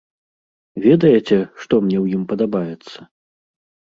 [0.85, 2.99] Ведаеце, што мне ў ім падабаецца?